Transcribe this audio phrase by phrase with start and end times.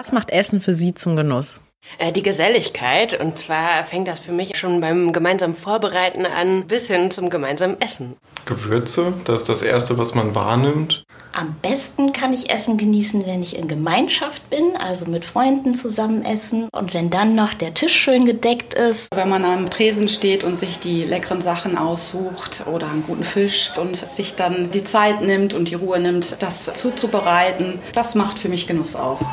[0.00, 1.60] Was macht Essen für Sie zum Genuss?
[1.98, 3.20] Äh, die Geselligkeit.
[3.20, 7.78] Und zwar fängt das für mich schon beim gemeinsamen Vorbereiten an bis hin zum gemeinsamen
[7.82, 8.16] Essen.
[8.46, 11.04] Gewürze, das ist das Erste, was man wahrnimmt.
[11.34, 16.24] Am besten kann ich Essen genießen, wenn ich in Gemeinschaft bin, also mit Freunden zusammen
[16.24, 16.70] essen.
[16.72, 19.08] Und wenn dann noch der Tisch schön gedeckt ist.
[19.14, 23.70] Wenn man am Tresen steht und sich die leckeren Sachen aussucht oder einen guten Fisch
[23.76, 28.48] und sich dann die Zeit nimmt und die Ruhe nimmt, das zuzubereiten, das macht für
[28.48, 29.26] mich Genuss aus.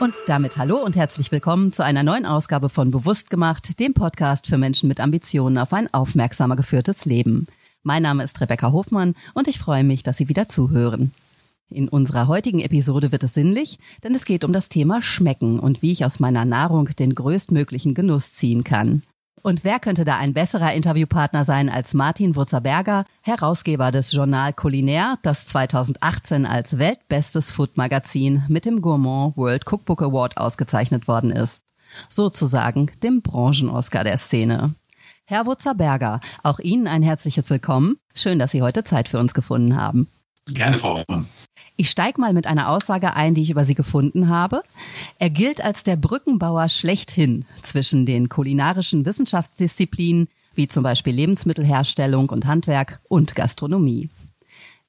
[0.00, 4.46] Und damit hallo und herzlich willkommen zu einer neuen Ausgabe von Bewusst gemacht, dem Podcast
[4.46, 7.46] für Menschen mit Ambitionen auf ein aufmerksamer geführtes Leben.
[7.82, 11.12] Mein Name ist Rebecca Hofmann und ich freue mich, dass Sie wieder zuhören.
[11.68, 15.82] In unserer heutigen Episode wird es sinnlich, denn es geht um das Thema Schmecken und
[15.82, 19.02] wie ich aus meiner Nahrung den größtmöglichen Genuss ziehen kann.
[19.42, 25.16] Und wer könnte da ein besserer Interviewpartner sein als Martin Wurzerberger, Herausgeber des Journal Culinaire,
[25.22, 31.64] das 2018 als weltbestes Food-Magazin mit dem Gourmand World Cookbook Award ausgezeichnet worden ist.
[32.08, 34.74] Sozusagen dem Branchen-Oscar der Szene.
[35.24, 37.96] Herr Wurzerberger, auch Ihnen ein herzliches Willkommen.
[38.14, 40.08] Schön, dass Sie heute Zeit für uns gefunden haben.
[40.46, 41.26] Gerne, Frau Hoffmann.
[41.80, 44.60] Ich steige mal mit einer Aussage ein, die ich über sie gefunden habe.
[45.18, 52.44] Er gilt als der Brückenbauer schlechthin zwischen den kulinarischen Wissenschaftsdisziplinen, wie zum Beispiel Lebensmittelherstellung und
[52.44, 54.10] Handwerk und Gastronomie.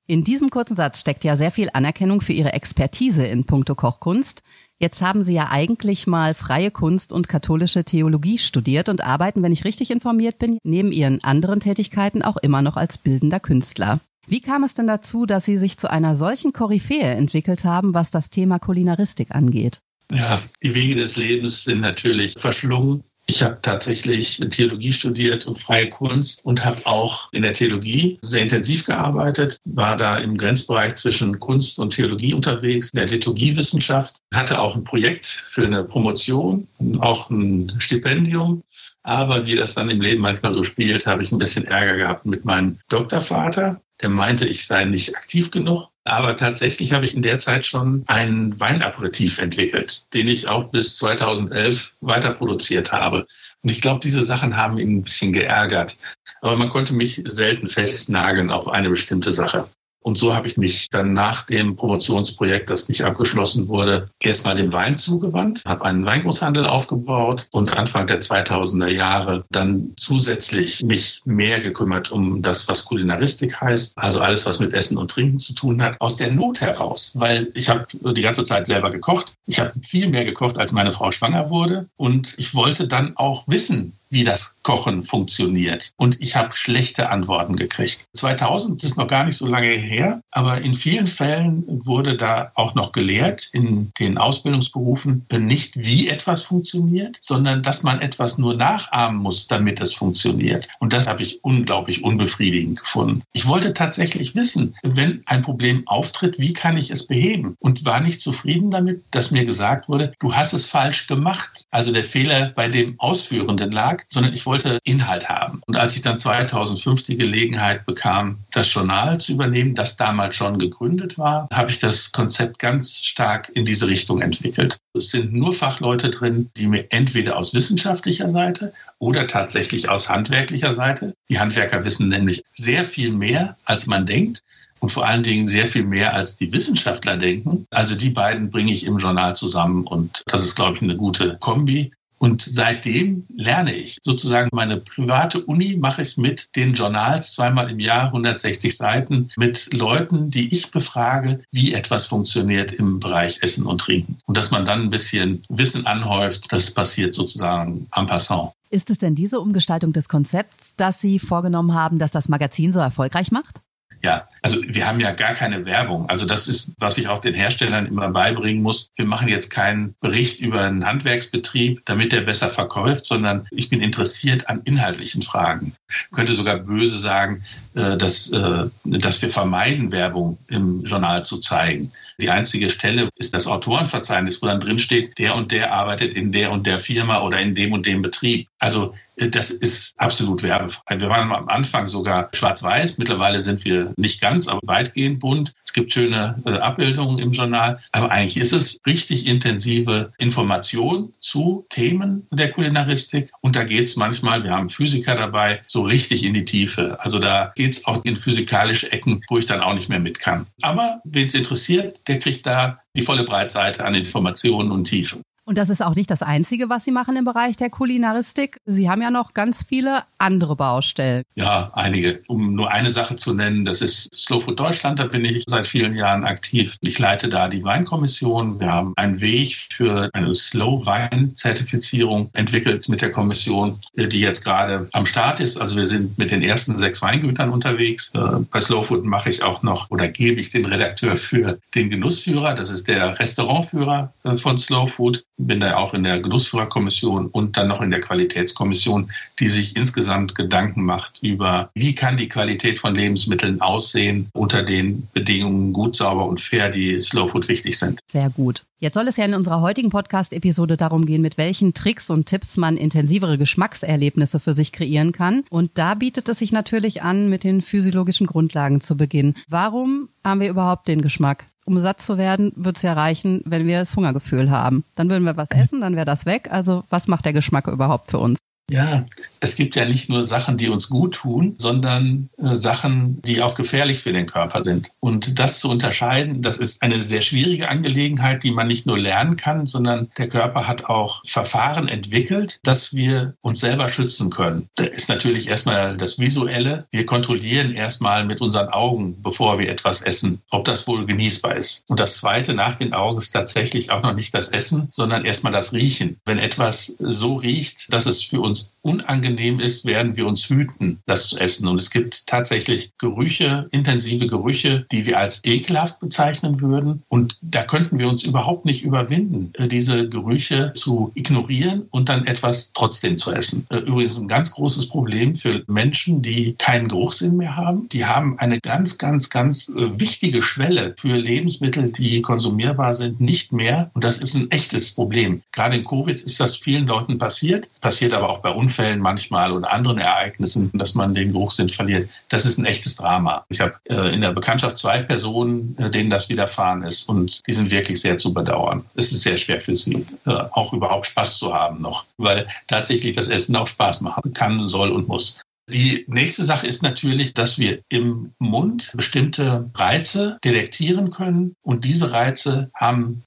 [0.05, 4.43] In diesem kurzen Satz steckt ja sehr viel Anerkennung für Ihre Expertise in puncto Kochkunst.
[4.77, 9.53] Jetzt haben Sie ja eigentlich mal freie Kunst und katholische Theologie studiert und arbeiten, wenn
[9.53, 14.01] ich richtig informiert bin, neben Ihren anderen Tätigkeiten auch immer noch als bildender Künstler.
[14.27, 18.11] Wie kam es denn dazu, dass Sie sich zu einer solchen Koryphäe entwickelt haben, was
[18.11, 19.79] das Thema Kulinaristik angeht?
[20.11, 23.03] Ja, die Wege des Lebens sind natürlich verschlungen.
[23.27, 28.41] Ich habe tatsächlich Theologie studiert und freie Kunst und habe auch in der Theologie sehr
[28.41, 34.59] intensiv gearbeitet, war da im Grenzbereich zwischen Kunst und Theologie unterwegs, in der Liturgiewissenschaft, hatte
[34.59, 36.67] auch ein Projekt für eine Promotion,
[36.99, 38.63] auch ein Stipendium.
[39.03, 42.25] Aber wie das dann im Leben manchmal so spielt, habe ich ein bisschen Ärger gehabt
[42.25, 45.89] mit meinem Doktorvater, der meinte, ich sei nicht aktiv genug.
[46.03, 50.97] Aber tatsächlich habe ich in der Zeit schon einen Weinaperitif entwickelt, den ich auch bis
[50.97, 53.27] 2011 weiter produziert habe.
[53.61, 55.97] Und ich glaube, diese Sachen haben ihn ein bisschen geärgert.
[56.41, 59.69] Aber man konnte mich selten festnageln auf eine bestimmte Sache.
[60.01, 64.73] Und so habe ich mich dann nach dem Promotionsprojekt, das nicht abgeschlossen wurde, erstmal dem
[64.73, 71.59] Wein zugewandt, habe einen Weingroßhandel aufgebaut und Anfang der 2000er Jahre dann zusätzlich mich mehr
[71.59, 75.81] gekümmert um das, was Kulinaristik heißt, also alles, was mit Essen und Trinken zu tun
[75.81, 79.33] hat, aus der Not heraus, weil ich habe die ganze Zeit selber gekocht.
[79.45, 83.47] Ich habe viel mehr gekocht, als meine Frau schwanger wurde und ich wollte dann auch
[83.47, 85.91] wissen, wie das Kochen funktioniert.
[85.97, 88.05] Und ich habe schlechte Antworten gekriegt.
[88.13, 92.75] 2000 ist noch gar nicht so lange her, aber in vielen Fällen wurde da auch
[92.75, 99.21] noch gelehrt in den Ausbildungsberufen nicht, wie etwas funktioniert, sondern dass man etwas nur nachahmen
[99.21, 100.67] muss, damit es funktioniert.
[100.79, 103.23] Und das habe ich unglaublich unbefriedigend gefunden.
[103.33, 107.55] Ich wollte tatsächlich wissen, wenn ein Problem auftritt, wie kann ich es beheben?
[107.59, 111.65] Und war nicht zufrieden damit, dass mir gesagt wurde, du hast es falsch gemacht.
[111.71, 115.61] Also der Fehler bei dem Ausführenden lag sondern ich wollte Inhalt haben.
[115.65, 120.59] Und als ich dann 2005 die Gelegenheit bekam, das Journal zu übernehmen, das damals schon
[120.59, 124.77] gegründet war, habe ich das Konzept ganz stark in diese Richtung entwickelt.
[124.93, 130.73] Es sind nur Fachleute drin, die mir entweder aus wissenschaftlicher Seite oder tatsächlich aus handwerklicher
[130.73, 131.13] Seite.
[131.29, 134.41] Die Handwerker wissen nämlich sehr viel mehr, als man denkt
[134.81, 137.65] und vor allen Dingen sehr viel mehr als die Wissenschaftler denken.
[137.69, 141.37] Also die beiden bringe ich im Journal zusammen und das ist, glaube ich, eine gute
[141.39, 141.91] Kombi.
[142.21, 143.97] Und seitdem lerne ich.
[144.03, 149.73] Sozusagen meine private Uni mache ich mit den Journals zweimal im Jahr, 160 Seiten, mit
[149.73, 154.19] Leuten, die ich befrage, wie etwas funktioniert im Bereich Essen und Trinken.
[154.27, 158.51] Und dass man dann ein bisschen Wissen anhäuft, das passiert sozusagen en passant.
[158.69, 162.81] Ist es denn diese Umgestaltung des Konzepts, das Sie vorgenommen haben, dass das Magazin so
[162.81, 163.61] erfolgreich macht?
[164.03, 166.09] Ja, Also wir haben ja gar keine Werbung.
[166.09, 168.89] Also das ist, was ich auch den Herstellern immer beibringen muss.
[168.95, 173.81] Wir machen jetzt keinen Bericht über einen Handwerksbetrieb, damit der besser verkauft, sondern ich bin
[173.81, 175.73] interessiert an inhaltlichen Fragen.
[175.89, 177.43] Ich könnte sogar böse sagen,
[177.75, 181.91] äh, dass, äh, dass wir vermeiden, Werbung im Journal zu zeigen.
[182.19, 186.31] Die einzige Stelle ist das Autorenverzeichnis, wo dann drin steht, der und der arbeitet in
[186.31, 188.47] der und der Firma oder in dem und dem Betrieb.
[188.59, 190.99] Also äh, das ist absolut werbefrei.
[190.99, 192.97] Wir waren am Anfang sogar schwarz-weiß.
[192.97, 195.53] Mittlerweile sind wir nicht ganz, aber weitgehend bunt.
[195.65, 197.79] Es gibt schöne äh, Abbildungen im Journal.
[197.91, 203.31] Aber eigentlich ist es richtig intensive Information zu Themen der Kulinaristik.
[203.41, 206.97] Und da geht es manchmal, wir haben Physiker dabei, so richtig in die Tiefe.
[207.01, 210.19] Also da geht es auch in physikalische Ecken, wo ich dann auch nicht mehr mit
[210.19, 210.45] kann.
[210.61, 215.21] Aber wen es interessiert, der kriegt da die volle Breitseite an Informationen und Tiefe.
[215.43, 218.57] Und das ist auch nicht das Einzige, was Sie machen im Bereich der Kulinaristik.
[218.65, 221.23] Sie haben ja noch ganz viele andere Baustellen.
[221.35, 222.21] Ja, einige.
[222.27, 224.99] Um nur eine Sache zu nennen, das ist Slow Food Deutschland.
[224.99, 226.77] Da bin ich seit vielen Jahren aktiv.
[226.83, 228.59] Ich leite da die Weinkommission.
[228.59, 234.45] Wir haben einen Weg für eine Slow Wein Zertifizierung entwickelt mit der Kommission, die jetzt
[234.45, 235.57] gerade am Start ist.
[235.57, 238.13] Also wir sind mit den ersten sechs Weingütern unterwegs.
[238.13, 238.19] Äh,
[238.51, 242.53] bei Slow Food mache ich auch noch oder gebe ich den Redakteur für den Genussführer.
[242.53, 247.57] Das ist der Restaurantführer äh, von Slow Food bin da auch in der Genussführerkommission und
[247.57, 252.79] dann noch in der Qualitätskommission, die sich insgesamt Gedanken macht über, wie kann die Qualität
[252.79, 257.99] von Lebensmitteln aussehen unter den Bedingungen gut, sauber und fair, die Slow Food wichtig sind.
[258.07, 258.63] Sehr gut.
[258.79, 262.57] Jetzt soll es ja in unserer heutigen Podcast-Episode darum gehen, mit welchen Tricks und Tipps
[262.57, 265.43] man intensivere Geschmackserlebnisse für sich kreieren kann.
[265.51, 269.35] Und da bietet es sich natürlich an, mit den physiologischen Grundlagen zu beginnen.
[269.47, 271.45] Warum haben wir überhaupt den Geschmack?
[271.63, 274.83] um satt zu werden, wird es ja reichen, wenn wir das Hungergefühl haben.
[274.95, 276.49] Dann würden wir was essen, dann wäre das weg.
[276.51, 278.39] Also was macht der Geschmack überhaupt für uns?
[278.71, 279.05] Ja,
[279.41, 283.53] es gibt ja nicht nur Sachen, die uns gut tun, sondern äh, Sachen, die auch
[283.53, 284.91] gefährlich für den Körper sind.
[285.01, 289.35] Und das zu unterscheiden, das ist eine sehr schwierige Angelegenheit, die man nicht nur lernen
[289.35, 294.69] kann, sondern der Körper hat auch Verfahren entwickelt, dass wir uns selber schützen können.
[294.75, 296.87] Da ist natürlich erstmal das Visuelle.
[296.91, 301.83] Wir kontrollieren erstmal mit unseren Augen, bevor wir etwas essen, ob das wohl genießbar ist.
[301.89, 305.51] Und das Zweite nach den Augen ist tatsächlich auch noch nicht das Essen, sondern erstmal
[305.51, 306.21] das Riechen.
[306.23, 311.27] Wenn etwas so riecht, dass es für uns unangenehm ist, werden wir uns hüten, das
[311.27, 311.67] zu essen.
[311.67, 317.03] Und es gibt tatsächlich Gerüche, intensive Gerüche, die wir als ekelhaft bezeichnen würden.
[317.07, 322.25] Und da könnten wir uns überhaupt nicht überwinden, äh, diese Gerüche zu ignorieren und dann
[322.25, 323.67] etwas trotzdem zu essen.
[323.69, 327.87] Äh, übrigens ein ganz großes Problem für Menschen, die keinen Geruchssinn mehr haben.
[327.89, 333.51] Die haben eine ganz, ganz, ganz äh, wichtige Schwelle für Lebensmittel, die konsumierbar sind, nicht
[333.51, 333.91] mehr.
[333.93, 335.41] Und das ist ein echtes Problem.
[335.51, 339.71] Gerade in Covid ist das vielen Leuten passiert, passiert aber auch bei Unfällen manchmal oder
[339.71, 342.09] anderen Ereignissen, dass man den Geruchssinn verliert.
[342.29, 343.45] Das ist ein echtes Drama.
[343.49, 347.53] Ich habe äh, in der Bekanntschaft zwei Personen, äh, denen das widerfahren ist und die
[347.53, 348.85] sind wirklich sehr zu bedauern.
[348.95, 353.15] Es ist sehr schwer für sie, äh, auch überhaupt Spaß zu haben noch, weil tatsächlich
[353.15, 355.41] das Essen auch Spaß machen kann, soll und muss.
[355.69, 362.11] Die nächste Sache ist natürlich, dass wir im Mund bestimmte Reize detektieren können und diese
[362.11, 363.23] Reize haben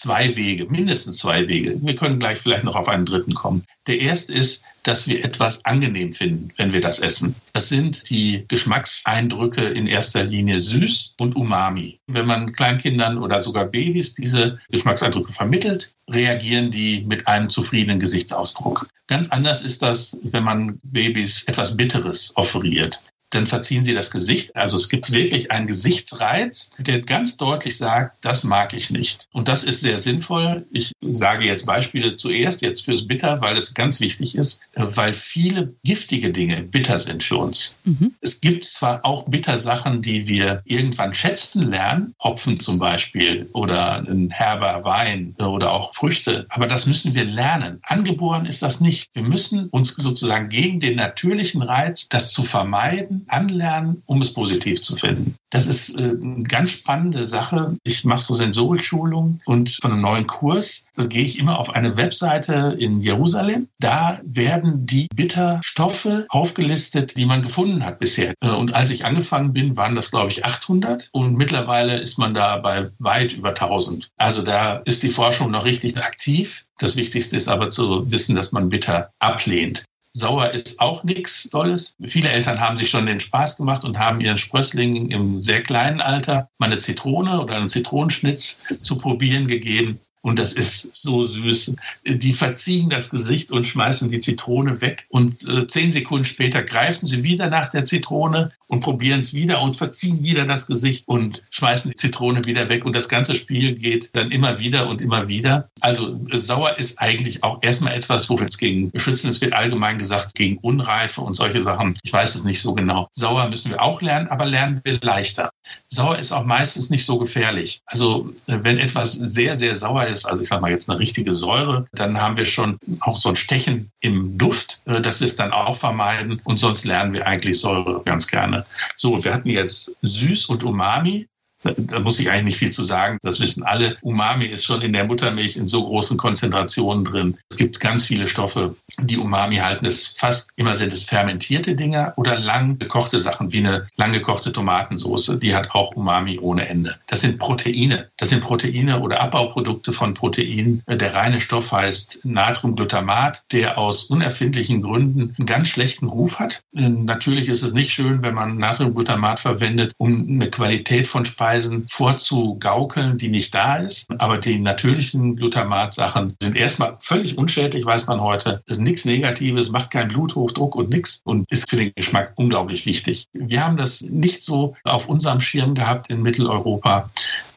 [0.00, 1.78] zwei Wege, mindestens zwei Wege.
[1.80, 3.64] Wir können gleich vielleicht noch auf einen dritten kommen.
[3.86, 7.34] Der erste ist, dass wir etwas angenehm finden, wenn wir das essen.
[7.52, 11.98] Das sind die Geschmackseindrücke in erster Linie süß und umami.
[12.06, 18.88] Wenn man Kleinkindern oder sogar Babys diese Geschmackseindrücke vermittelt, reagieren die mit einem zufriedenen Gesichtsausdruck.
[19.06, 23.02] Ganz anders ist das, wenn man Babys etwas Bitteres offeriert
[23.34, 24.54] dann verziehen sie das Gesicht.
[24.56, 29.26] Also es gibt wirklich einen Gesichtsreiz, der ganz deutlich sagt, das mag ich nicht.
[29.32, 30.66] Und das ist sehr sinnvoll.
[30.72, 35.74] Ich sage jetzt Beispiele zuerst jetzt fürs Bitter, weil es ganz wichtig ist, weil viele
[35.84, 37.76] giftige Dinge bitter sind für uns.
[37.84, 38.14] Mhm.
[38.20, 44.30] Es gibt zwar auch Bittersachen, die wir irgendwann schätzen lernen, Hopfen zum Beispiel oder ein
[44.30, 47.80] herber Wein oder auch Früchte, aber das müssen wir lernen.
[47.82, 49.10] Angeboren ist das nicht.
[49.14, 54.82] Wir müssen uns sozusagen gegen den natürlichen Reiz, das zu vermeiden, anlernen, um es positiv
[54.82, 55.36] zu finden.
[55.50, 57.74] Das ist äh, eine ganz spannende Sache.
[57.84, 61.96] Ich mache so Sensorikschulungen und von einem neuen Kurs äh, gehe ich immer auf eine
[61.96, 63.68] Webseite in Jerusalem.
[63.78, 68.34] Da werden die Bitterstoffe aufgelistet, die man gefunden hat bisher.
[68.40, 72.34] Äh, und als ich angefangen bin, waren das, glaube ich, 800 und mittlerweile ist man
[72.34, 74.10] da bei weit über 1000.
[74.16, 76.66] Also da ist die Forschung noch richtig aktiv.
[76.78, 79.84] Das Wichtigste ist aber zu wissen, dass man Bitter ablehnt.
[80.16, 81.96] Sauer ist auch nichts Tolles.
[82.06, 86.00] Viele Eltern haben sich schon den Spaß gemacht und haben ihren Sprösslingen im sehr kleinen
[86.00, 89.98] Alter mal eine Zitrone oder einen Zitronenschnitz zu probieren gegeben.
[90.24, 91.76] Und das ist so süß.
[92.06, 97.06] Die verziehen das Gesicht und schmeißen die Zitrone weg und äh, zehn Sekunden später greifen
[97.06, 101.44] sie wieder nach der Zitrone und probieren es wieder und verziehen wieder das Gesicht und
[101.50, 105.28] schmeißen die Zitrone wieder weg und das ganze Spiel geht dann immer wieder und immer
[105.28, 105.68] wieder.
[105.80, 109.28] Also äh, sauer ist eigentlich auch erstmal etwas, wo wir uns gegen schützen.
[109.28, 111.94] Es wird allgemein gesagt gegen Unreife und solche Sachen.
[112.02, 113.08] Ich weiß es nicht so genau.
[113.12, 115.50] Sauer müssen wir auch lernen, aber lernen wir leichter.
[115.88, 117.82] Sauer ist auch meistens nicht so gefährlich.
[117.84, 121.34] Also äh, wenn etwas sehr, sehr sauer ist, also ich sage mal jetzt eine richtige
[121.34, 125.36] Säure, dann haben wir schon auch so ein Stechen im Duft, äh, dass wir es
[125.36, 126.40] dann auch vermeiden.
[126.44, 128.64] Und sonst lernen wir eigentlich Säure ganz gerne.
[128.96, 131.28] So, wir hatten jetzt süß und Umami.
[131.76, 133.18] Da muss ich eigentlich nicht viel zu sagen.
[133.22, 133.96] Das wissen alle.
[134.02, 137.38] Umami ist schon in der Muttermilch in so großen Konzentrationen drin.
[137.50, 139.86] Es gibt ganz viele Stoffe, die Umami halten.
[139.86, 144.52] Es fast immer sind es fermentierte Dinger oder lang gekochte Sachen, wie eine lang gekochte
[144.52, 145.38] Tomatensauce.
[145.40, 146.96] Die hat auch Umami ohne Ende.
[147.08, 148.10] Das sind Proteine.
[148.18, 150.82] Das sind Proteine oder Abbauprodukte von Proteinen.
[150.86, 156.62] Der reine Stoff heißt Natriumglutamat, der aus unerfindlichen Gründen einen ganz schlechten Ruf hat.
[156.72, 161.86] Natürlich ist es nicht schön, wenn man Natriumglutamat verwendet, um eine Qualität von Speisen Speisen
[161.88, 164.10] vorzugaukeln, die nicht da ist.
[164.18, 168.62] Aber die natürlichen Glutamatsachen sind erstmal völlig unschädlich, weiß man heute.
[168.66, 172.86] Das ist nichts Negatives, macht keinen Bluthochdruck und nichts und ist für den Geschmack unglaublich
[172.86, 173.26] wichtig.
[173.32, 177.08] Wir haben das nicht so auf unserem Schirm gehabt in Mitteleuropa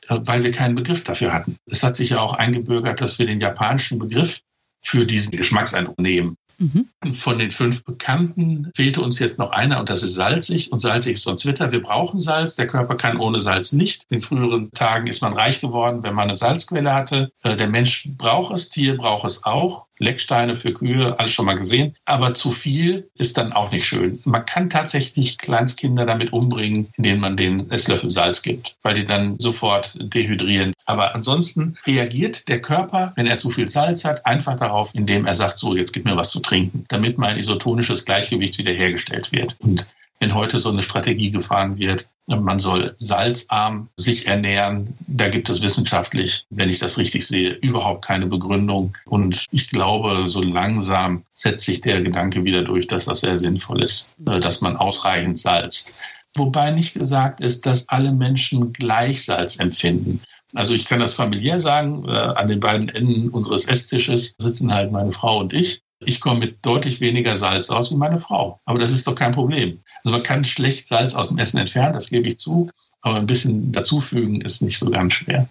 [0.10, 1.58] äh, weil wir keinen Begriff dafür hatten.
[1.66, 4.42] Es hat sich ja auch eingebürgert, dass wir den japanischen Begriff
[4.84, 6.38] für diesen Geschmackseindruck nehmen.
[6.60, 6.88] Mhm.
[7.14, 10.72] Von den fünf Bekannten fehlte uns jetzt noch einer und das ist salzig.
[10.72, 11.72] Und salzig ist sonst Witter.
[11.72, 12.56] Wir brauchen Salz.
[12.56, 14.06] Der Körper kann ohne Salz nicht.
[14.10, 17.32] In früheren Tagen ist man reich geworden, wenn man eine Salzquelle hatte.
[17.44, 19.87] Äh, der Mensch braucht es, Tier braucht es auch.
[20.00, 21.96] Lecksteine für Kühe, alles schon mal gesehen.
[22.06, 24.20] Aber zu viel ist dann auch nicht schön.
[24.26, 29.40] Man kann tatsächlich Kleinstkinder damit umbringen, indem man denen Esslöffel Salz gibt, weil die dann
[29.40, 30.74] sofort dehydrieren.
[30.86, 35.36] Aber ansonsten reagiert der Körper, wenn er zu viel Salz hat, einfach darauf, indem er
[35.36, 39.56] sagt, so, jetzt gib mir was zu trinken, damit mein isotonisches Gleichgewicht wiederhergestellt wird.
[39.60, 39.88] Und
[40.20, 44.98] wenn heute so eine Strategie gefahren wird, man soll salzarm sich ernähren.
[45.08, 48.98] Da gibt es wissenschaftlich, wenn ich das richtig sehe, überhaupt keine Begründung.
[49.06, 53.82] Und ich glaube, so langsam setzt sich der Gedanke wieder durch, dass das sehr sinnvoll
[53.82, 55.94] ist, äh, dass man ausreichend salzt.
[56.36, 60.22] Wobei nicht gesagt ist, dass alle Menschen gleich Salz empfinden.
[60.54, 64.92] Also ich kann das familiär sagen, äh, an den beiden Enden unseres Esstisches sitzen halt
[64.92, 65.82] meine Frau und ich.
[66.06, 68.60] Ich komme mit deutlich weniger Salz aus wie meine Frau.
[68.66, 69.80] Aber das ist doch kein Problem.
[70.04, 72.70] Also man kann schlecht Salz aus dem Essen entfernen, das gebe ich zu.
[73.02, 75.48] Aber ein bisschen dazufügen ist nicht so ganz schwer.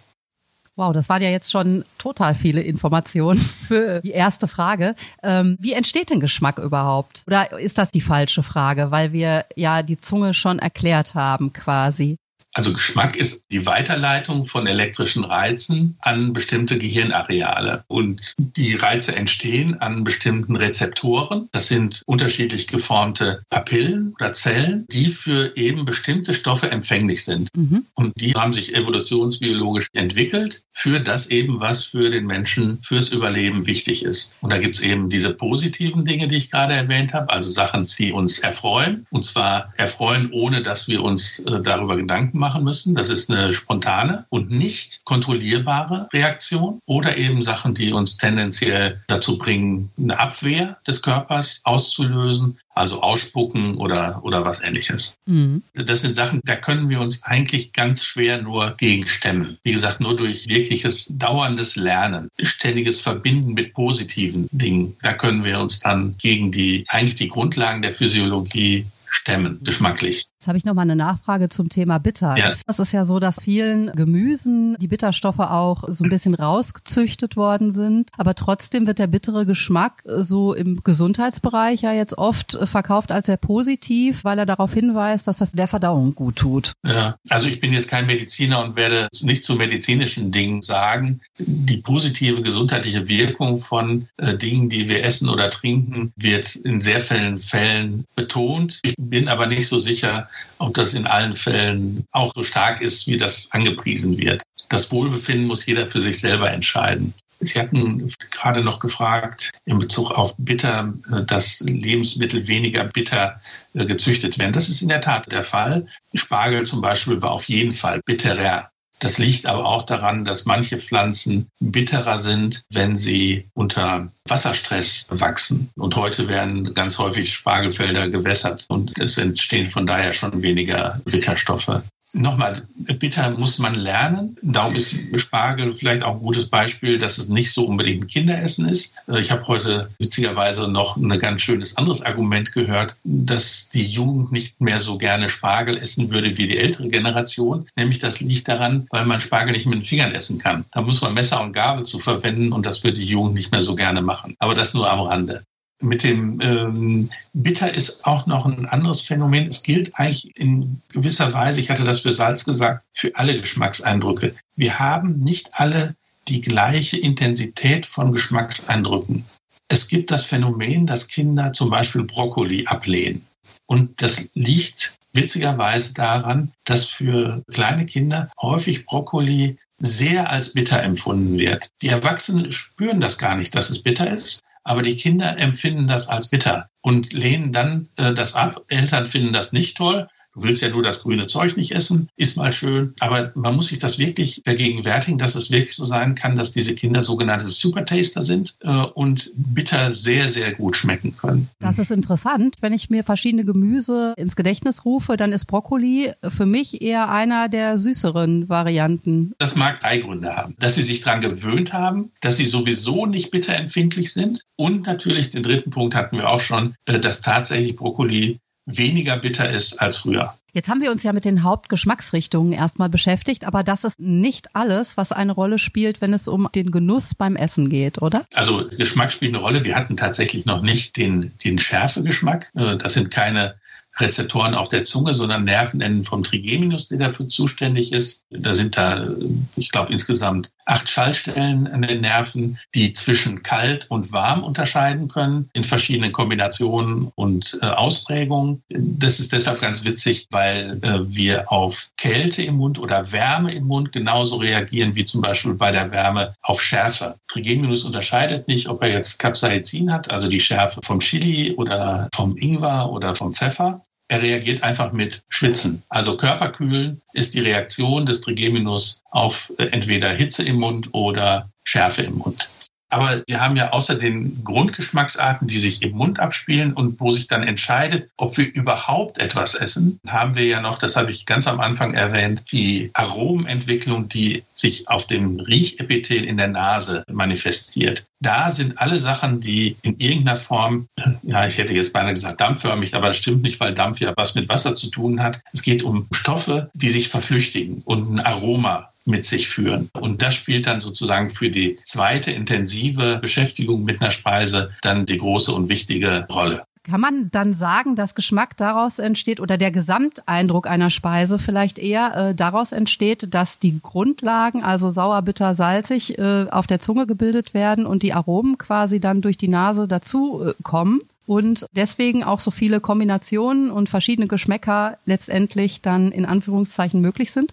[0.77, 4.95] Wow, das waren ja jetzt schon total viele Informationen für die erste Frage.
[5.23, 7.25] Ähm, wie entsteht denn Geschmack überhaupt?
[7.27, 12.19] Oder ist das die falsche Frage, weil wir ja die Zunge schon erklärt haben quasi?
[12.57, 17.85] Also Geschmack ist die Weiterleitung von elektrischen Reizen an bestimmte Gehirnareale.
[17.87, 21.51] Und die Reize entstehen an bestimmten Rezeptoren.
[21.53, 27.51] Das sind unterschiedlich geformte Papillen oder Zellen, die für eben bestimmte Stoffe empfänglich sind.
[27.55, 27.85] Mhm.
[27.93, 33.67] Und die haben sich evolutionsbiologisch entwickelt für das eben, was für den Menschen fürs Überleben
[33.67, 34.39] wichtig ist.
[34.41, 37.91] Und da gibt es eben diese positiven Dinge, die ich gerade erwähnt habe, also Sachen,
[37.99, 39.07] die uns erfreuen.
[39.11, 42.95] Und zwar erfreuen, ohne dass wir uns äh, darüber Gedanken machen machen müssen.
[42.95, 49.37] Das ist eine spontane und nicht kontrollierbare Reaktion oder eben Sachen, die uns tendenziell dazu
[49.37, 55.17] bringen, eine Abwehr des Körpers auszulösen, also ausspucken oder, oder was ähnliches.
[55.27, 55.65] Mhm.
[55.75, 59.59] Das sind Sachen, da können wir uns eigentlich ganz schwer nur gegen stemmen.
[59.65, 65.59] Wie gesagt, nur durch wirkliches dauerndes Lernen, ständiges Verbinden mit positiven Dingen, da können wir
[65.59, 70.27] uns dann gegen die, eigentlich die Grundlagen der Physiologie stemmen, geschmacklich.
[70.47, 72.37] Jetzt habe ich noch mal eine Nachfrage zum Thema Bitter.
[72.37, 72.55] Ja.
[72.69, 77.73] Es ist ja so, dass vielen Gemüsen die Bitterstoffe auch so ein bisschen rausgezüchtet worden
[77.73, 83.27] sind, aber trotzdem wird der bittere Geschmack so im Gesundheitsbereich ja jetzt oft verkauft als
[83.27, 86.75] sehr positiv, weil er darauf hinweist, dass das der Verdauung gut tut.
[86.87, 91.23] Ja, also ich bin jetzt kein Mediziner und werde nicht zu medizinischen Dingen sagen.
[91.39, 97.01] Die positive gesundheitliche Wirkung von äh, Dingen, die wir essen oder trinken, wird in sehr
[97.01, 98.79] vielen Fällen betont.
[98.85, 100.29] Ich bin aber nicht so sicher,
[100.59, 104.43] ob das in allen Fällen auch so stark ist, wie das angepriesen wird.
[104.69, 107.15] Das Wohlbefinden muss jeder für sich selber entscheiden.
[107.41, 113.41] Sie hatten gerade noch gefragt in Bezug auf bitter, äh, dass Lebensmittel weniger bitter
[113.75, 114.55] äh, gezüchtet werden.
[114.55, 115.87] Das ist in der Tat der Fall.
[116.15, 120.79] Spargel zum Beispiel war auf jeden Fall bitterer das liegt aber auch daran, dass manche
[120.79, 125.71] Pflanzen bitterer sind, wenn sie unter Wasserstress wachsen.
[125.77, 131.83] Und heute werden ganz häufig Spargelfelder gewässert und es entstehen von daher schon weniger Bitterstoffe.
[132.19, 134.39] Nochmal, bitter muss man lernen.
[134.41, 138.95] Darum ist Spargel vielleicht auch ein gutes Beispiel, dass es nicht so unbedingt Kinderessen ist.
[139.07, 144.33] Äh, ich habe heute witzigerweise noch ein ganz schönes anderes Argument gehört, dass die Jugend
[144.33, 147.69] nicht mehr so gerne Spargel essen würde wie die ältere Generation.
[147.77, 150.65] Nämlich das liegt daran, weil man Spargel nicht mit den Fingern essen kann.
[150.73, 153.63] Da muss man Messer und Gabel zu verwenden und das wird die Jugend nicht mehr
[153.63, 154.37] so gerne machen.
[154.39, 155.45] Aber das nur am Rande
[155.81, 159.47] mit dem ähm, Bitter ist auch noch ein anderes Phänomen.
[159.47, 164.35] Es gilt eigentlich in gewisser Weise, ich hatte das für Salz gesagt, für alle Geschmackseindrücke.
[164.57, 165.95] Wir haben nicht alle
[166.29, 169.25] die gleiche Intensität von Geschmackseindrücken.
[169.69, 173.27] Es gibt das Phänomen, dass Kinder zum Beispiel Brokkoli ablehnen.
[173.67, 181.37] Und das liegt witzigerweise daran, dass für kleine Kinder häufig Brokkoli sehr als bitter empfunden
[181.39, 181.71] wird.
[181.83, 186.09] Die Erwachsenen spüren das gar nicht, dass es bitter ist, aber die Kinder empfinden das
[186.09, 188.65] als bitter und lehnen dann äh, das ab.
[188.69, 190.09] Eltern finden das nicht toll.
[190.37, 192.93] Du willst ja nur das grüne Zeug nicht essen, ist mal schön.
[193.01, 196.75] Aber man muss sich das wirklich vergegenwärtigen, dass es wirklich so sein kann, dass diese
[196.75, 201.49] Kinder sogenannte Supertaster sind äh, und bitter sehr, sehr gut schmecken können.
[201.59, 202.57] Das ist interessant.
[202.61, 207.49] Wenn ich mir verschiedene Gemüse ins Gedächtnis rufe, dann ist Brokkoli für mich eher einer
[207.49, 209.33] der süßeren Varianten.
[209.39, 210.55] Das mag drei Gründe haben.
[210.59, 214.43] Dass sie sich daran gewöhnt haben, dass sie sowieso nicht bitterempfindlich sind.
[214.57, 219.51] Und natürlich den dritten Punkt hatten wir auch schon, äh, dass tatsächlich Brokkoli weniger bitter
[219.51, 220.35] ist als früher.
[220.53, 224.97] Jetzt haben wir uns ja mit den Hauptgeschmacksrichtungen erstmal beschäftigt, aber das ist nicht alles,
[224.97, 228.25] was eine Rolle spielt, wenn es um den Genuss beim Essen geht, oder?
[228.35, 229.65] Also Geschmack spielt eine Rolle.
[229.65, 232.53] Wir hatten tatsächlich noch nicht den, den Schärfegeschmack.
[232.55, 233.57] Äh, das sind keine
[233.99, 238.25] Rezeptoren auf der Zunge, sondern Nervenenden vom Trigeminus, der dafür zuständig ist.
[238.31, 239.09] Da sind da,
[239.57, 245.49] ich glaube, insgesamt acht Schallstellen an den Nerven, die zwischen kalt und warm unterscheiden können
[245.53, 248.63] in verschiedenen Kombinationen und äh, Ausprägungen.
[248.69, 253.65] Das ist deshalb ganz witzig, weil äh, wir auf Kälte im Mund oder Wärme im
[253.65, 257.17] Mund genauso reagieren wie zum Beispiel bei der Wärme auf Schärfe.
[257.29, 262.37] Trigeminus unterscheidet nicht, ob er jetzt Capsaicin hat, also die Schärfe vom Chili oder vom
[262.37, 265.83] Ingwer oder vom Pfeffer, er reagiert einfach mit Schwitzen.
[265.89, 272.03] Also Körperkühlen ist die Reaktion des Trigeminus auf äh, entweder Hitze im Mund oder Schärfe
[272.03, 272.49] im Mund.
[272.89, 277.27] Aber wir haben ja außer den Grundgeschmacksarten, die sich im Mund abspielen und wo sich
[277.27, 281.49] dann entscheidet, ob wir überhaupt etwas essen, haben wir ja noch, das habe ich ganz
[281.49, 288.07] am Anfang erwähnt, die Aromenentwicklung, die sich auf dem Riechepithel in der Nase manifestiert.
[288.21, 290.89] Da sind alle Sachen, die in irgendeiner Form,
[291.23, 294.35] ja, ich hätte jetzt beinahe gesagt dampfförmig, aber das stimmt nicht, weil Dampf ja was
[294.35, 295.41] mit Wasser zu tun hat.
[295.53, 299.89] Es geht um Stoffe, die sich verflüchtigen und ein Aroma mit sich führen.
[299.93, 305.17] Und das spielt dann sozusagen für die zweite intensive Beschäftigung mit einer Speise dann die
[305.17, 306.65] große und wichtige Rolle.
[306.89, 312.15] Kann man dann sagen, dass Geschmack daraus entsteht oder der Gesamteindruck einer Speise vielleicht eher
[312.15, 317.55] äh, daraus entsteht, dass die Grundlagen, also sauer, bitter, salzig, äh, auf der Zunge gebildet
[317.55, 321.01] werden und die Aromen quasi dann durch die Nase dazu äh, kommen?
[321.27, 327.53] Und deswegen auch so viele Kombinationen und verschiedene Geschmäcker letztendlich dann in Anführungszeichen möglich sind?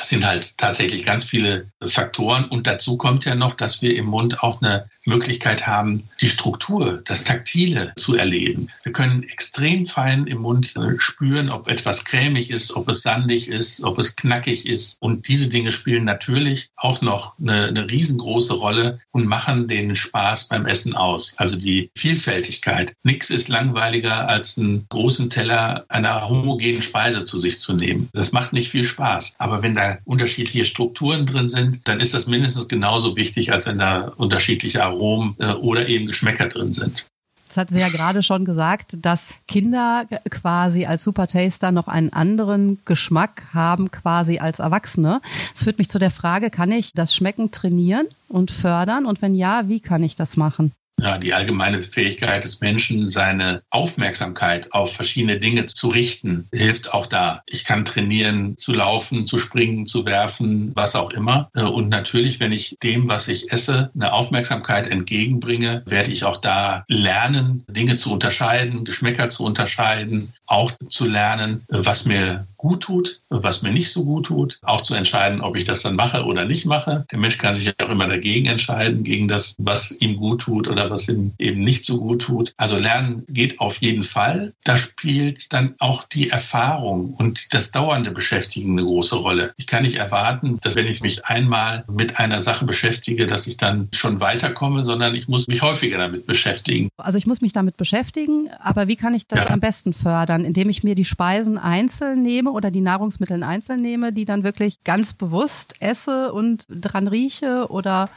[0.00, 2.46] Das sind halt tatsächlich ganz viele Faktoren.
[2.46, 7.02] Und dazu kommt ja noch, dass wir im Mund auch eine Möglichkeit haben, die Struktur,
[7.04, 8.68] das Taktile zu erleben.
[8.82, 13.48] Wir können extrem fein im Mund äh, spüren, ob etwas cremig ist, ob es sandig
[13.48, 14.96] ist, ob es knackig ist.
[15.00, 20.48] Und diese Dinge spielen natürlich auch noch eine, eine riesengroße Rolle und machen den Spaß
[20.48, 21.34] beim Essen aus.
[21.36, 22.94] Also die Vielfältigkeit.
[23.02, 28.08] Nichts ist langweiliger, als einen großen Teller einer homogenen Speise zu sich zu nehmen.
[28.12, 29.34] Das macht nicht viel Spaß.
[29.38, 33.78] Aber wenn da unterschiedliche Strukturen drin sind, dann ist das mindestens genauso wichtig, als wenn
[33.78, 37.06] da unterschiedliche Aromen äh, oder eben Geschmäcker drin sind.
[37.50, 42.78] Das hat sie ja gerade schon gesagt, dass Kinder quasi als Supertaster noch einen anderen
[42.84, 45.20] Geschmack haben quasi als Erwachsene.
[45.52, 49.04] Das führt mich zu der Frage, kann ich das Schmecken trainieren und fördern?
[49.04, 50.70] Und wenn ja, wie kann ich das machen?
[51.02, 57.06] Ja, die allgemeine Fähigkeit des Menschen, seine Aufmerksamkeit auf verschiedene Dinge zu richten, hilft auch
[57.06, 57.42] da.
[57.46, 61.50] Ich kann trainieren, zu laufen, zu springen, zu werfen, was auch immer.
[61.54, 66.36] Äh, und natürlich, wenn ich dem, was ich esse, eine Aufmerksamkeit entgegenbringe, werde ich auch
[66.36, 73.20] da lernen, Dinge zu unterscheiden, Geschmäcker zu unterscheiden, auch zu lernen, was mir gut tut,
[73.30, 76.44] was mir nicht so gut tut, auch zu entscheiden, ob ich das dann mache oder
[76.44, 77.06] nicht mache.
[77.10, 80.90] Der Mensch kann sich auch immer dagegen entscheiden, gegen das, was ihm gut tut oder
[80.90, 82.52] was ihm eben nicht so gut tut.
[82.58, 84.52] Also Lernen geht auf jeden Fall.
[84.64, 89.54] Da spielt dann auch die Erfahrung und das dauernde Beschäftigen eine große Rolle.
[89.56, 93.56] Ich kann nicht erwarten, dass wenn ich mich einmal mit einer Sache beschäftige, dass ich
[93.56, 96.90] dann schon weiterkomme, sondern ich muss mich häufiger damit beschäftigen.
[96.98, 99.50] Also ich muss mich damit beschäftigen, aber wie kann ich das ja.
[99.50, 100.39] am besten fördern?
[100.44, 104.44] Indem ich mir die Speisen einzeln nehme nehme oder die Nahrungsmittel einzeln nehme, die dann
[104.44, 108.08] wirklich ganz bewusst esse und dran rieche oder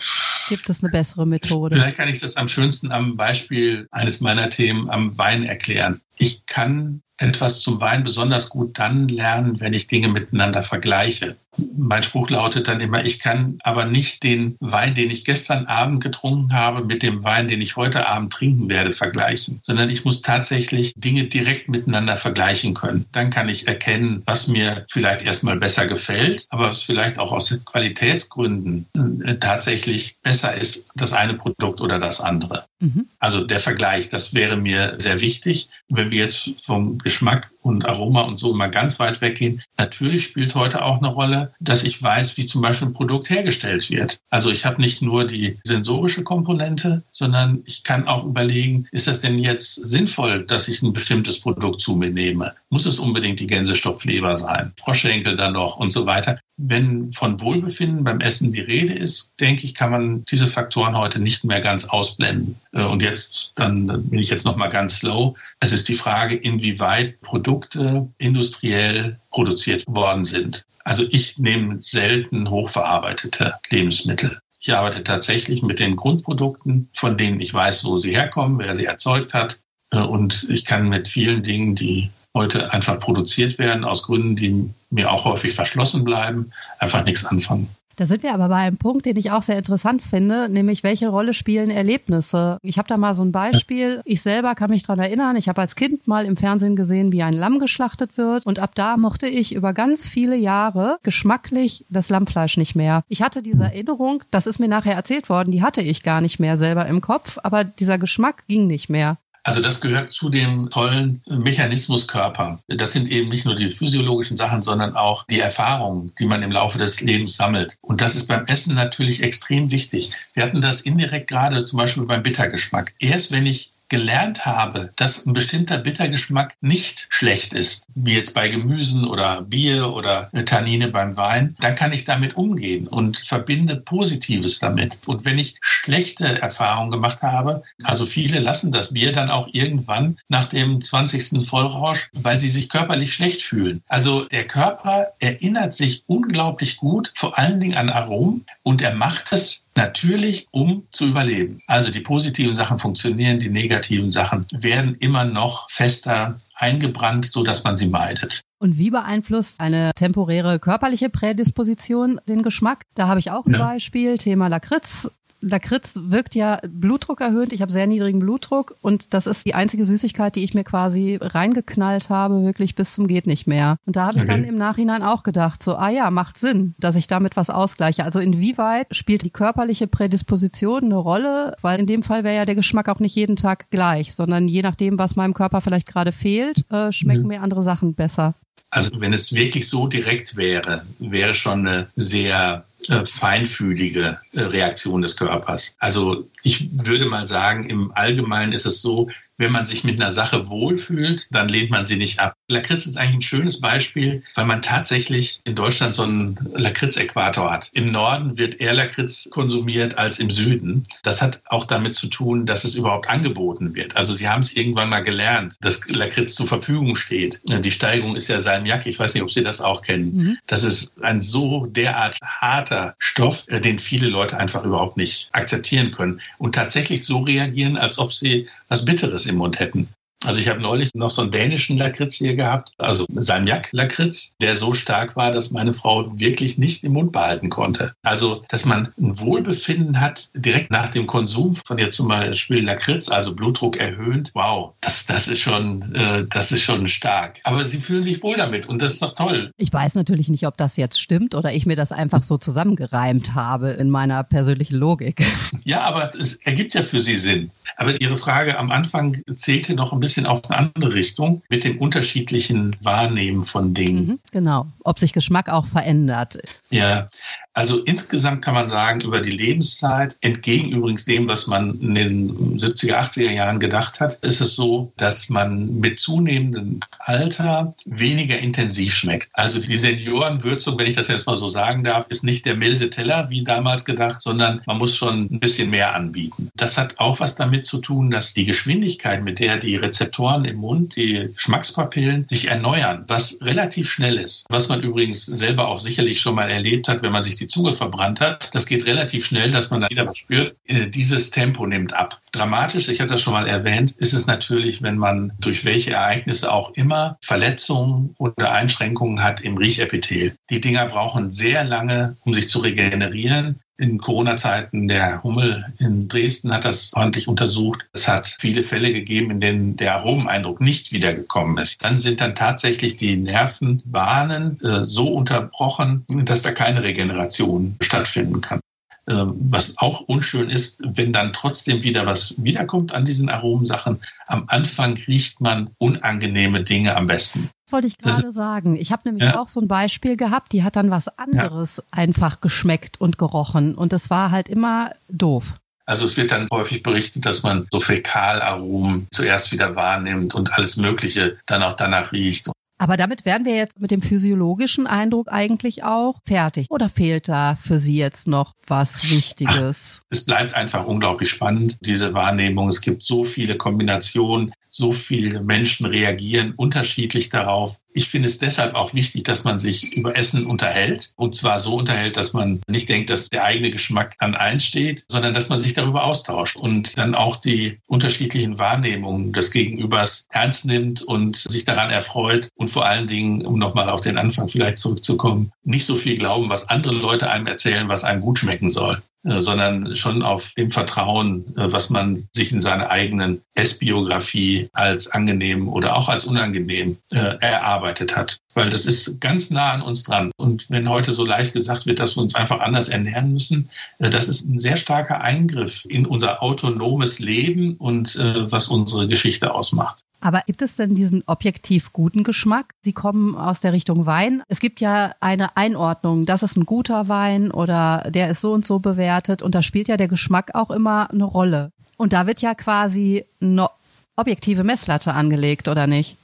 [0.49, 1.75] gibt es eine bessere Methode?
[1.75, 6.01] Vielleicht kann ich das am schönsten am Beispiel eines meiner Themen am Wein erklären.
[6.17, 11.35] Ich kann etwas zum Wein besonders gut dann lernen, wenn ich Dinge miteinander vergleiche.
[11.77, 16.03] Mein Spruch lautet dann immer, ich kann aber nicht den Wein, den ich gestern Abend
[16.03, 20.21] getrunken habe, mit dem Wein, den ich heute Abend trinken werde, vergleichen, sondern ich muss
[20.21, 23.05] tatsächlich Dinge direkt miteinander vergleichen können.
[23.11, 27.59] Dann kann ich erkennen, was mir vielleicht erstmal besser gefällt, aber was vielleicht auch aus
[27.65, 28.87] Qualitätsgründen
[29.23, 32.65] äh, tatsächlich besser ist, das eine Produkt oder das andere.
[32.79, 33.07] Mhm.
[33.19, 35.69] Also der Vergleich, das wäre mir sehr wichtig.
[35.89, 40.55] Wenn wir jetzt vom Geschmack und Aroma und so mal ganz weit weggehen, natürlich spielt
[40.55, 44.19] heute auch eine Rolle, dass ich weiß, wie zum Beispiel ein Produkt hergestellt wird.
[44.29, 49.21] Also ich habe nicht nur die sensorische Komponente, sondern ich kann auch überlegen, ist das
[49.21, 52.53] denn jetzt sinnvoll, dass ich ein bestimmtes Produkt zu mir nehme?
[52.69, 54.73] Muss es unbedingt die Gänsestopfleber sein?
[54.77, 56.39] Froschschenkel dann noch und so weiter.
[56.57, 61.19] Wenn von Wohlbefinden beim Essen die Rede ist, denke ich, kann man diese Faktoren heute
[61.19, 62.55] nicht mehr ganz ausblenden.
[62.71, 65.35] Äh, und jetzt, dann bin ich jetzt noch mal ganz slow.
[65.59, 70.65] Es ist die Frage, inwieweit Produkte industriell produziert worden sind.
[70.83, 74.39] Also ich nehme selten hochverarbeitete Lebensmittel.
[74.59, 78.85] Ich arbeite tatsächlich mit den Grundprodukten, von denen ich weiß, wo sie herkommen, wer sie
[78.85, 79.59] erzeugt hat.
[79.91, 84.69] Äh, und ich kann mit vielen Dingen, die heute einfach produziert werden, aus Gründen, die
[84.93, 87.69] mir auch häufig verschlossen bleiben, einfach nichts anfangen.
[87.95, 91.09] Da sind wir aber bei einem Punkt, den ich auch sehr interessant finde, nämlich welche
[91.09, 92.57] Rolle spielen Erlebnisse?
[92.63, 94.01] Ich habe da mal so ein Beispiel.
[94.05, 97.21] Ich selber kann mich dran erinnern, ich habe als Kind mal im Fernsehen gesehen, wie
[97.21, 102.09] ein Lamm geschlachtet wird und ab da mochte ich über ganz viele Jahre geschmacklich das
[102.09, 103.03] Lammfleisch nicht mehr.
[103.09, 106.39] Ich hatte diese Erinnerung, das ist mir nachher erzählt worden, die hatte ich gar nicht
[106.39, 109.17] mehr selber im Kopf, aber dieser Geschmack ging nicht mehr.
[109.43, 112.59] Also das gehört zu dem tollen Mechanismuskörper.
[112.67, 116.51] Das sind eben nicht nur die physiologischen Sachen, sondern auch die Erfahrungen, die man im
[116.51, 117.77] Laufe des Lebens sammelt.
[117.81, 120.11] Und das ist beim Essen natürlich extrem wichtig.
[120.33, 122.93] Wir hatten das indirekt gerade zum Beispiel beim Bittergeschmack.
[122.99, 128.47] Erst wenn ich gelernt habe, dass ein bestimmter Bittergeschmack nicht schlecht ist, wie jetzt bei
[128.47, 134.57] Gemüsen oder Bier oder Tannine beim Wein, dann kann ich damit umgehen und verbinde Positives
[134.57, 134.97] damit.
[135.05, 140.17] Und wenn ich schlechte Erfahrungen gemacht habe, also viele lassen das Bier dann auch irgendwann
[140.27, 141.47] nach dem 20.
[141.47, 143.83] Vollrausch, weil sie sich körperlich schlecht fühlen.
[143.89, 149.31] Also der Körper erinnert sich unglaublich gut, vor allen Dingen an Aromen und er macht
[149.33, 151.59] es natürlich, um zu überleben.
[151.67, 157.63] Also die positiven Sachen funktionieren, die negativen Sachen werden immer noch fester eingebrannt, so dass
[157.63, 158.41] man sie meidet.
[158.59, 162.85] Und wie beeinflusst eine temporäre körperliche Prädisposition den Geschmack?
[162.95, 163.59] Da habe ich auch ein ja.
[163.59, 165.11] Beispiel, Thema Lakritz.
[165.43, 167.53] Lakritz wirkt ja Blutdruck erhöht.
[167.53, 171.17] Ich habe sehr niedrigen Blutdruck und das ist die einzige Süßigkeit, die ich mir quasi
[171.21, 173.77] reingeknallt habe, wirklich bis zum geht nicht mehr.
[173.85, 176.95] Und da habe ich dann im Nachhinein auch gedacht, so, ah ja, macht Sinn, dass
[176.95, 178.03] ich damit was ausgleiche.
[178.03, 181.55] Also inwieweit spielt die körperliche Prädisposition eine Rolle?
[181.61, 184.61] Weil in dem Fall wäre ja der Geschmack auch nicht jeden Tag gleich, sondern je
[184.61, 187.27] nachdem, was meinem Körper vielleicht gerade fehlt, äh, schmecken mhm.
[187.27, 188.33] mir andere Sachen besser.
[188.73, 192.65] Also wenn es wirklich so direkt wäre, wäre schon eine sehr
[193.05, 195.75] feinfühlige äh, Reaktion des Körpers.
[195.79, 200.11] Also ich würde mal sagen, im Allgemeinen ist es so, wenn man sich mit einer
[200.11, 202.33] Sache wohlfühlt, dann lehnt man sie nicht ab.
[202.47, 207.69] Lakritz ist eigentlich ein schönes Beispiel, weil man tatsächlich in Deutschland so einen Lakritz-Äquator hat.
[207.73, 210.83] Im Norden wird eher Lakritz konsumiert als im Süden.
[211.03, 213.97] Das hat auch damit zu tun, dass es überhaupt angeboten wird.
[213.97, 217.41] Also sie haben es irgendwann mal gelernt, dass Lakritz zur Verfügung steht.
[217.43, 218.85] Die Steigerung ist ja Salmiak.
[218.85, 220.15] Ich weiß nicht, ob Sie das auch kennen.
[220.15, 220.37] Mhm.
[220.47, 225.91] Das ist ein so derart harter Stoff, äh, den viele Leute einfach überhaupt nicht akzeptieren
[225.91, 229.87] können und tatsächlich so reagieren, als ob sie was Bitteres im Mund hätten.
[230.25, 234.73] Also ich habe neulich noch so einen dänischen Lakritz hier gehabt, also Salmiak-Lakritz, der so
[234.73, 237.93] stark war, dass meine Frau wirklich nicht im Mund behalten konnte.
[238.03, 243.09] Also, dass man ein Wohlbefinden hat direkt nach dem Konsum von jetzt zum Beispiel Lakritz,
[243.09, 247.39] also Blutdruck erhöhend, wow, das, das ist schon, äh, das ist schon stark.
[247.43, 249.51] Aber sie fühlen sich wohl damit und das ist doch toll.
[249.57, 253.35] Ich weiß natürlich nicht, ob das jetzt stimmt oder ich mir das einfach so zusammengereimt
[253.35, 255.23] habe in meiner persönlichen Logik.
[255.65, 257.51] Ja, aber es ergibt ja für sie Sinn.
[257.77, 261.63] Aber Ihre Frage am Anfang zählte noch ein bisschen bisschen auf eine andere Richtung mit
[261.63, 264.07] dem unterschiedlichen Wahrnehmen von Dingen.
[264.07, 264.67] Mhm, genau.
[264.83, 266.37] Ob sich Geschmack auch verändert.
[266.73, 267.07] Ja,
[267.55, 272.57] also insgesamt kann man sagen, über die Lebenszeit, entgegen übrigens dem, was man in den
[272.57, 278.95] 70er, 80er Jahren gedacht hat, ist es so, dass man mit zunehmendem Alter weniger intensiv
[278.95, 279.29] schmeckt.
[279.33, 282.89] Also die Seniorenwürzung, wenn ich das jetzt mal so sagen darf, ist nicht der milde
[282.89, 286.49] Teller wie damals gedacht, sondern man muss schon ein bisschen mehr anbieten.
[286.55, 290.57] Das hat auch was damit zu tun, dass die Geschwindigkeit, mit der die Rezeptoren im
[290.57, 296.19] Mund, die Geschmackspapillen sich erneuern, was relativ schnell ist, was man übrigens selber auch sicherlich
[296.19, 298.49] schon mal erlebt hat, wenn man sich die Zunge verbrannt hat.
[298.53, 300.55] Das geht relativ schnell, dass man da wieder was spürt.
[300.65, 302.19] Äh, dieses Tempo nimmt ab.
[302.31, 306.51] Dramatisch, ich hatte das schon mal erwähnt, ist es natürlich, wenn man durch welche Ereignisse
[306.51, 310.35] auch immer Verletzungen oder Einschränkungen hat im Riechepithel.
[310.49, 316.53] Die Dinger brauchen sehr lange, um sich zu regenerieren in Corona-Zeiten der Hummel in Dresden
[316.53, 317.87] hat das ordentlich untersucht.
[317.93, 321.83] Es hat viele Fälle gegeben, in denen der Aromeneindruck nicht wiedergekommen ist.
[321.83, 328.59] Dann sind dann tatsächlich die Nervenbahnen äh, so unterbrochen, dass da keine Regeneration stattfinden kann.
[329.05, 333.99] Ähm, was auch unschön ist, wenn dann trotzdem wieder was wiederkommt an diesen Aromensachen.
[334.27, 337.49] Am Anfang riecht man unangenehme Dinge am besten.
[337.65, 338.75] Das wollte ich gerade sagen.
[338.75, 339.39] Ich habe nämlich ja.
[339.39, 341.83] auch so ein Beispiel gehabt, die hat dann was anderes ja.
[341.91, 345.55] einfach geschmeckt und gerochen und das war halt immer doof.
[345.85, 350.77] Also es wird dann häufig berichtet, dass man so Fäkalaromen zuerst wieder wahrnimmt und alles
[350.77, 352.49] Mögliche dann auch danach riecht.
[352.79, 356.67] Aber damit wären wir jetzt mit dem physiologischen Eindruck eigentlich auch fertig.
[356.69, 360.01] Oder fehlt da für Sie jetzt noch was Wichtiges?
[360.09, 362.67] Es bleibt einfach unglaublich spannend, diese Wahrnehmung.
[362.67, 367.77] Es gibt so viele Kombinationen so viele Menschen reagieren unterschiedlich darauf.
[367.93, 371.13] Ich finde es deshalb auch wichtig, dass man sich über Essen unterhält.
[371.15, 375.05] Und zwar so unterhält, dass man nicht denkt, dass der eigene Geschmack an eins steht,
[375.07, 380.65] sondern dass man sich darüber austauscht und dann auch die unterschiedlichen Wahrnehmungen des Gegenübers ernst
[380.65, 382.49] nimmt und sich daran erfreut.
[382.55, 386.49] Und vor allen Dingen, um nochmal auf den Anfang vielleicht zurückzukommen, nicht so viel glauben,
[386.49, 389.01] was andere Leute einem erzählen, was einem gut schmecken soll.
[389.25, 395.07] Äh, sondern schon auf dem Vertrauen, äh, was man sich in seiner eigenen Essbiografie als
[395.07, 398.37] angenehm oder auch als unangenehm äh, erarbeitet hat.
[398.53, 400.31] Weil das ist ganz nah an uns dran.
[400.35, 404.27] Und wenn heute so leicht gesagt wird, dass wir uns einfach anders ernähren müssen, das
[404.27, 410.03] ist ein sehr starker Eingriff in unser autonomes Leben und was unsere Geschichte ausmacht.
[410.23, 412.75] Aber gibt es denn diesen objektiv guten Geschmack?
[412.79, 414.41] Sie kommen aus der Richtung Wein.
[414.47, 418.65] Es gibt ja eine Einordnung, das ist ein guter Wein oder der ist so und
[418.65, 419.41] so bewertet.
[419.41, 421.71] Und da spielt ja der Geschmack auch immer eine Rolle.
[421.97, 423.67] Und da wird ja quasi eine
[424.15, 426.15] objektive Messlatte angelegt, oder nicht?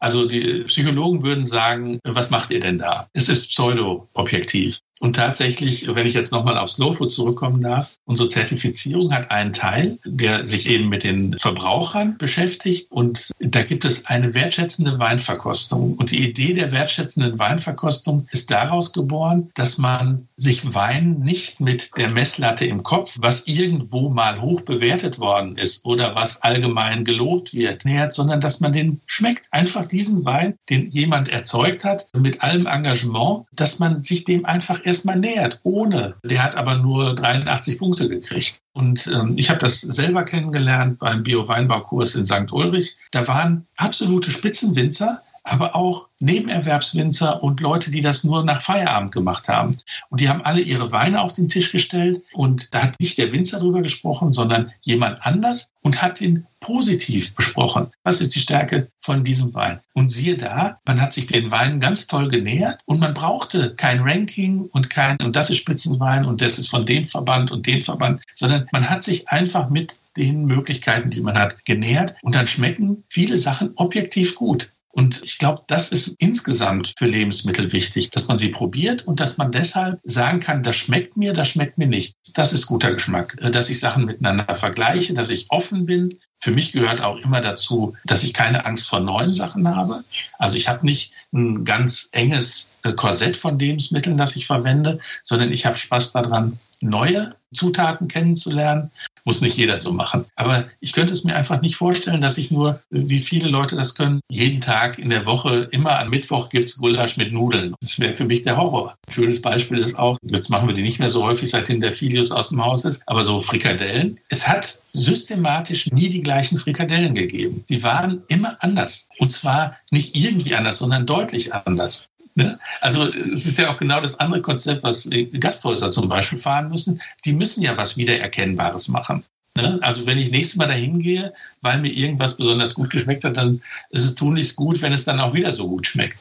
[0.00, 3.06] Also die Psychologen würden sagen, was macht ihr denn da?
[3.12, 4.80] Es ist pseudo-objektiv.
[5.00, 9.52] Und tatsächlich, wenn ich jetzt nochmal auf Slow Food zurückkommen darf, unsere Zertifizierung hat einen
[9.52, 12.90] Teil, der sich eben mit den Verbrauchern beschäftigt.
[12.90, 15.94] Und da gibt es eine wertschätzende Weinverkostung.
[15.94, 21.90] Und die Idee der wertschätzenden Weinverkostung ist daraus geboren, dass man sich Wein nicht mit
[21.96, 27.54] der Messlatte im Kopf, was irgendwo mal hoch bewertet worden ist oder was allgemein gelobt
[27.54, 29.46] wird, nähert, sondern dass man den schmeckt.
[29.50, 34.80] Einfach diesen Wein, den jemand erzeugt hat, mit allem Engagement, dass man sich dem einfach
[34.88, 36.16] erstmal nähert, ohne.
[36.24, 38.60] Der hat aber nur 83 Punkte gekriegt.
[38.72, 42.52] Und ähm, ich habe das selber kennengelernt beim Bio-Weinbaukurs in St.
[42.52, 42.96] Ulrich.
[43.12, 49.48] Da waren absolute Spitzenwinzer, aber auch Nebenerwerbswinzer und Leute, die das nur nach Feierabend gemacht
[49.48, 49.76] haben.
[50.10, 53.32] Und die haben alle ihre Weine auf den Tisch gestellt und da hat nicht der
[53.32, 57.88] Winzer drüber gesprochen, sondern jemand anders und hat ihn positiv besprochen.
[58.02, 59.80] Was ist die Stärke von diesem Wein?
[59.94, 64.00] Und siehe da, man hat sich den Weinen ganz toll genähert und man brauchte kein
[64.00, 67.80] Ranking und kein, und das ist Spitzenwein und das ist von dem Verband und dem
[67.80, 72.46] Verband, sondern man hat sich einfach mit den Möglichkeiten, die man hat, genähert und dann
[72.46, 74.70] schmecken viele Sachen objektiv gut.
[74.90, 79.36] Und ich glaube, das ist insgesamt für Lebensmittel wichtig, dass man sie probiert und dass
[79.36, 82.16] man deshalb sagen kann, das schmeckt mir, das schmeckt mir nicht.
[82.34, 86.18] Das ist guter Geschmack, äh, dass ich Sachen miteinander vergleiche, dass ich offen bin.
[86.40, 90.04] Für mich gehört auch immer dazu, dass ich keine Angst vor neuen Sachen habe.
[90.38, 95.52] Also ich habe nicht ein ganz enges äh, Korsett von Lebensmitteln, das ich verwende, sondern
[95.52, 98.90] ich habe Spaß daran, neue Zutaten kennenzulernen
[99.28, 100.24] muss nicht jeder so machen.
[100.36, 103.94] Aber ich könnte es mir einfach nicht vorstellen, dass ich nur, wie viele Leute das
[103.94, 107.74] können, jeden Tag in der Woche, immer am Mittwoch gibt es Gulasch mit Nudeln.
[107.82, 108.96] Das wäre für mich der Horror.
[109.06, 111.92] Ein schönes Beispiel ist auch, jetzt machen wir die nicht mehr so häufig, seitdem der
[111.92, 114.18] Filius aus dem Haus ist, aber so Frikadellen.
[114.30, 117.62] Es hat systematisch nie die gleichen Frikadellen gegeben.
[117.68, 119.10] Die waren immer anders.
[119.18, 122.08] Und zwar nicht irgendwie anders, sondern deutlich anders.
[122.38, 122.56] Ne?
[122.80, 127.02] Also es ist ja auch genau das andere Konzept, was Gasthäuser zum Beispiel fahren müssen.
[127.24, 129.24] Die müssen ja was Wiedererkennbares machen.
[129.56, 129.80] Ne?
[129.82, 133.60] Also wenn ich nächstes Mal dahin gehe, weil mir irgendwas besonders gut geschmeckt hat, dann
[133.90, 136.16] ist es tunlichst gut, wenn es dann auch wieder so gut schmeckt.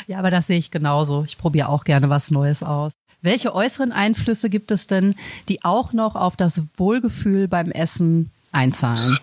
[0.05, 1.23] ja, aber das sehe ich genauso.
[1.27, 2.93] Ich probiere auch gerne was Neues aus.
[3.23, 5.15] Welche äußeren Einflüsse gibt es denn,
[5.49, 9.17] die auch noch auf das Wohlgefühl beim Essen einzahlen?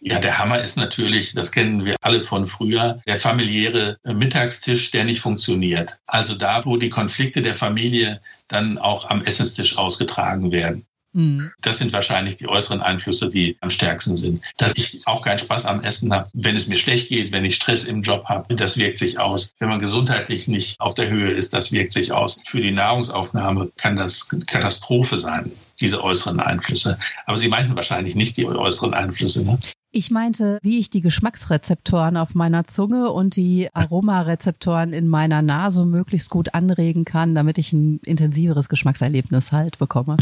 [0.00, 5.04] Ja, der Hammer ist natürlich, das kennen wir alle von früher, der familiäre Mittagstisch, der
[5.04, 5.98] nicht funktioniert.
[6.06, 10.86] Also da, wo die Konflikte der Familie dann auch am Essenstisch ausgetragen werden.
[11.12, 11.50] Mhm.
[11.60, 14.44] Das sind wahrscheinlich die äußeren Einflüsse, die am stärksten sind.
[14.56, 17.56] Dass ich auch keinen Spaß am Essen habe, wenn es mir schlecht geht, wenn ich
[17.56, 19.52] Stress im Job habe, das wirkt sich aus.
[19.58, 22.40] Wenn man gesundheitlich nicht auf der Höhe ist, das wirkt sich aus.
[22.46, 26.98] Für die Nahrungsaufnahme kann das Katastrophe sein, diese äußeren Einflüsse.
[27.26, 29.44] Aber Sie meinten wahrscheinlich nicht die äußeren Einflüsse.
[29.44, 29.58] Ne?
[29.92, 35.84] Ich meinte, wie ich die Geschmacksrezeptoren auf meiner Zunge und die Aromarezeptoren in meiner Nase
[35.84, 40.16] möglichst gut anregen kann, damit ich ein intensiveres Geschmackserlebnis halt bekomme.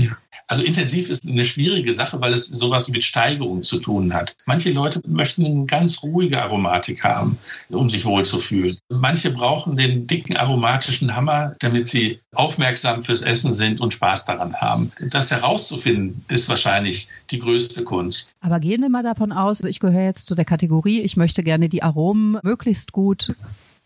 [0.46, 4.34] Also intensiv ist eine schwierige Sache, weil es sowas mit Steigerung zu tun hat.
[4.46, 7.36] Manche Leute möchten eine ganz ruhige Aromatik haben,
[7.68, 8.78] um sich wohlzufühlen.
[8.88, 14.54] Manche brauchen den dicken aromatischen Hammer, damit sie aufmerksam fürs Essen sind und Spaß daran
[14.54, 14.92] haben.
[15.10, 18.34] Das herauszufinden, ist wahrscheinlich die größte Kunst.
[18.40, 21.68] Aber gehen wir mal davon aus, ich gehöre jetzt zu der Kategorie, ich möchte gerne
[21.68, 23.34] die Aromen möglichst gut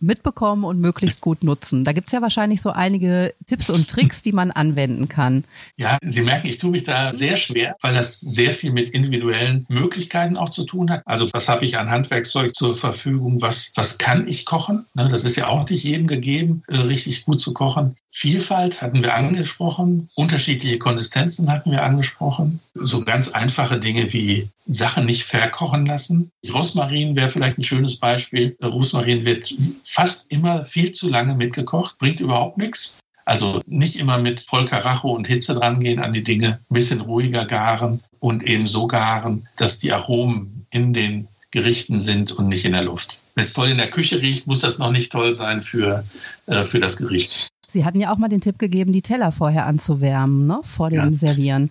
[0.02, 1.84] mitbekommen und möglichst gut nutzen.
[1.84, 5.44] Da gibt es ja wahrscheinlich so einige Tipps und Tricks, die man anwenden kann.
[5.76, 9.64] Ja, Sie merken, ich tue mich da sehr schwer, weil das sehr viel mit individuellen
[9.68, 11.02] Möglichkeiten auch zu tun hat.
[11.06, 13.40] Also was habe ich an Handwerkszeug zur Verfügung?
[13.40, 14.86] Was, was kann ich kochen?
[14.94, 17.96] Ne, das ist ja auch nicht jedem gegeben, äh, richtig gut zu kochen.
[18.14, 25.06] Vielfalt hatten wir angesprochen, unterschiedliche Konsistenzen hatten wir angesprochen, so ganz einfache Dinge wie Sachen
[25.06, 26.30] nicht verkochen lassen.
[26.52, 28.54] Rosmarin wäre vielleicht ein schönes Beispiel.
[28.62, 29.54] Rosmarin wird
[29.86, 32.98] fast immer viel zu lange mitgekocht, bringt überhaupt nichts.
[33.24, 38.02] Also nicht immer mit Vollkaracho und Hitze drangehen an die Dinge, ein bisschen ruhiger garen
[38.18, 42.82] und eben so garen, dass die Aromen in den Gerichten sind und nicht in der
[42.82, 43.20] Luft.
[43.34, 46.04] Wenn es toll in der Küche riecht, muss das noch nicht toll sein für,
[46.46, 47.48] äh, für das Gericht.
[47.72, 50.60] Sie hatten ja auch mal den Tipp gegeben, die Teller vorher anzuwärmen, ne?
[50.62, 51.14] vor dem ja.
[51.14, 51.70] Servieren.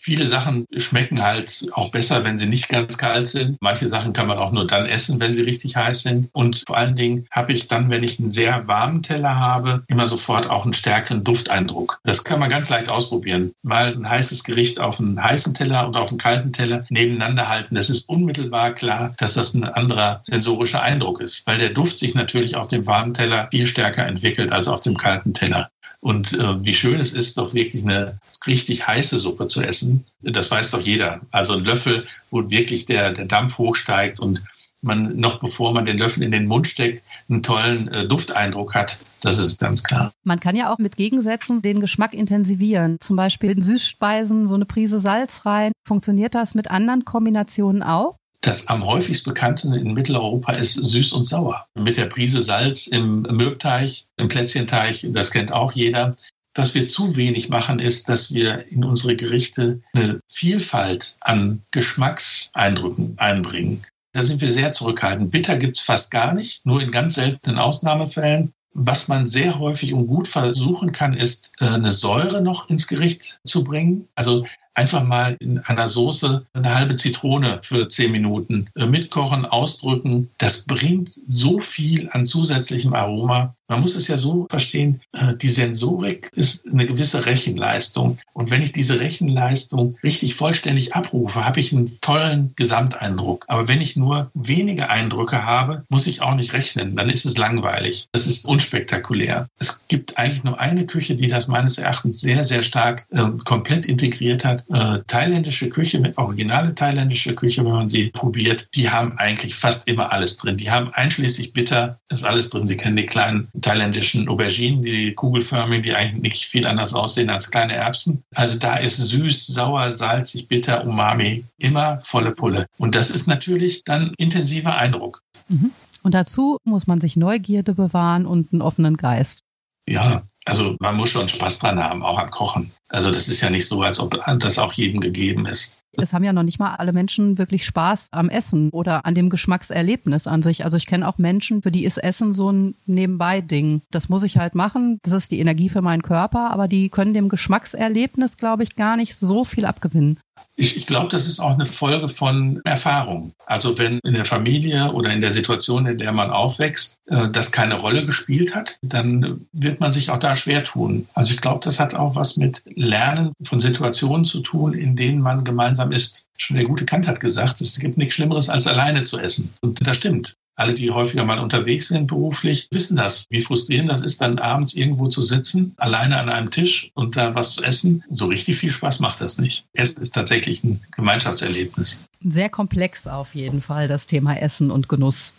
[0.00, 3.58] Viele Sachen schmecken halt auch besser, wenn sie nicht ganz kalt sind.
[3.60, 6.28] Manche Sachen kann man auch nur dann essen, wenn sie richtig heiß sind.
[6.32, 10.06] Und vor allen Dingen habe ich dann, wenn ich einen sehr warmen Teller habe, immer
[10.06, 12.00] sofort auch einen stärkeren Dufteindruck.
[12.04, 13.52] Das kann man ganz leicht ausprobieren.
[13.62, 17.74] Mal ein heißes Gericht auf einen heißen Teller und auf einen kalten Teller nebeneinander halten.
[17.74, 22.14] Das ist unmittelbar klar, dass das ein anderer sensorischer Eindruck ist, weil der Duft sich
[22.14, 25.70] natürlich auf dem warmen Teller viel stärker entwickelt als auf dem kalten Teller.
[26.00, 30.04] Und äh, wie schön es ist, doch wirklich eine richtig heiße Suppe zu essen.
[30.22, 31.20] Das weiß doch jeder.
[31.30, 34.42] Also ein Löffel, wo wirklich der, der Dampf hochsteigt und
[34.80, 39.00] man noch bevor man den Löffel in den Mund steckt, einen tollen äh, Dufteindruck hat.
[39.20, 40.12] Das ist ganz klar.
[40.22, 42.98] Man kann ja auch mit Gegensätzen den Geschmack intensivieren.
[43.00, 45.72] Zum Beispiel in Süßspeisen so eine Prise Salz rein.
[45.84, 48.17] Funktioniert das mit anderen Kombinationen auch?
[48.40, 51.66] Das am häufigst bekannte in Mitteleuropa ist süß und sauer.
[51.74, 56.12] Mit der Prise Salz im Mürbteig, im Plätzchenteig, das kennt auch jeder.
[56.54, 63.14] Was wir zu wenig machen, ist, dass wir in unsere Gerichte eine Vielfalt an Geschmackseindrücken
[63.18, 63.84] einbringen.
[64.12, 65.30] Da sind wir sehr zurückhaltend.
[65.30, 68.52] Bitter gibt es fast gar nicht, nur in ganz seltenen Ausnahmefällen.
[68.72, 73.40] Was man sehr häufig und gut versuchen kann, ist, äh, eine Säure noch ins Gericht
[73.44, 74.08] zu bringen.
[74.14, 74.46] Also
[74.78, 80.30] einfach mal in einer Soße eine halbe Zitrone für zehn Minuten äh, mitkochen, ausdrücken.
[80.38, 83.54] Das bringt so viel an zusätzlichem Aroma.
[83.68, 88.18] Man muss es ja so verstehen, äh, die Sensorik ist eine gewisse Rechenleistung.
[88.32, 93.44] Und wenn ich diese Rechenleistung richtig vollständig abrufe, habe ich einen tollen Gesamteindruck.
[93.46, 96.96] Aber wenn ich nur wenige Eindrücke habe, muss ich auch nicht rechnen.
[96.96, 98.08] Dann ist es langweilig.
[98.12, 99.48] Das ist unspektakulär.
[99.58, 103.84] Es gibt eigentlich nur eine Küche, die das meines Erachtens sehr, sehr stark äh, komplett
[103.84, 104.64] integriert hat.
[104.70, 110.10] Äh, thailändische Küche, originale thailändische Küche, wenn man sie probiert, die haben eigentlich fast immer
[110.10, 110.56] alles drin.
[110.56, 112.66] Die haben einschließlich bitter, ist alles drin.
[112.66, 117.50] Sie kennen die kleinen thailändischen Auberginen, die kugelförmigen, die eigentlich nicht viel anders aussehen als
[117.50, 118.22] kleine Erbsen.
[118.34, 122.66] Also da ist süß, sauer, salzig, bitter, umami, immer volle Pulle.
[122.78, 125.22] Und das ist natürlich dann intensiver Eindruck.
[125.48, 125.72] Mhm.
[126.02, 129.42] Und dazu muss man sich Neugierde bewahren und einen offenen Geist.
[129.88, 132.70] Ja, also man muss schon Spaß dran haben, auch am Kochen.
[132.88, 135.76] Also das ist ja nicht so, als ob das auch jedem gegeben ist.
[135.92, 139.30] Es haben ja noch nicht mal alle Menschen wirklich Spaß am Essen oder an dem
[139.30, 140.64] Geschmackserlebnis an sich.
[140.64, 143.82] Also ich kenne auch Menschen, für die ist Essen so ein Nebenbei-Ding.
[143.90, 145.00] Das muss ich halt machen.
[145.02, 148.96] Das ist die Energie für meinen Körper, aber die können dem Geschmackserlebnis, glaube ich, gar
[148.96, 150.18] nicht so viel abgewinnen.
[150.56, 153.32] Ich, ich glaube, das ist auch eine Folge von Erfahrung.
[153.46, 157.52] Also wenn in der Familie oder in der Situation, in der man aufwächst, äh, das
[157.52, 161.06] keine Rolle gespielt hat, dann wird man sich auch da schwer tun.
[161.14, 165.20] Also ich glaube, das hat auch was mit Lernen von Situationen zu tun, in denen
[165.20, 166.24] man gemeinsam isst.
[166.36, 169.52] Schon der gute Kant hat gesagt, es gibt nichts Schlimmeres, als alleine zu essen.
[169.60, 170.36] Und das stimmt.
[170.58, 174.74] Alle, die häufiger mal unterwegs sind beruflich, wissen das, wie frustrierend das ist, dann abends
[174.74, 178.02] irgendwo zu sitzen, alleine an einem Tisch und da was zu essen.
[178.10, 179.66] So richtig viel Spaß macht das nicht.
[179.72, 182.02] Essen ist tatsächlich ein Gemeinschaftserlebnis.
[182.24, 185.34] Sehr komplex auf jeden Fall, das Thema Essen und Genuss.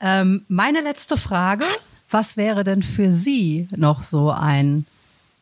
[0.00, 1.66] Ähm, meine letzte Frage.
[2.10, 4.86] Was wäre denn für Sie noch so ein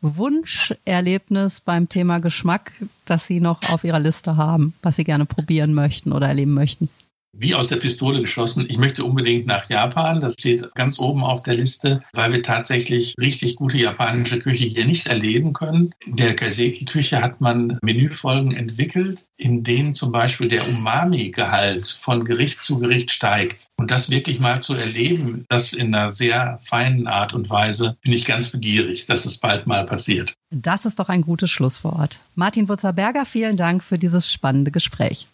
[0.03, 2.73] Wunscherlebnis beim Thema Geschmack,
[3.05, 6.89] das Sie noch auf Ihrer Liste haben, was Sie gerne probieren möchten oder erleben möchten?
[7.33, 8.67] Wie aus der Pistole geschossen.
[8.69, 10.21] Ich möchte unbedingt nach Japan.
[10.21, 14.85] Das steht ganz oben auf der Liste, weil wir tatsächlich richtig gute japanische Küche hier
[14.85, 15.95] nicht erleben können.
[16.05, 22.63] In der Kaiseki-Küche hat man Menüfolgen entwickelt, in denen zum Beispiel der Umami-Gehalt von Gericht
[22.63, 23.69] zu Gericht steigt.
[23.79, 28.13] Und das wirklich mal zu erleben, das in einer sehr feinen Art und Weise, bin
[28.13, 30.35] ich ganz begierig, dass es bald mal passiert.
[30.51, 32.19] Das ist doch ein gutes Schlusswort.
[32.35, 35.27] Martin Wurzer-Berger, vielen Dank für dieses spannende Gespräch.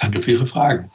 [0.00, 0.90] Danke für Ihre Fragen.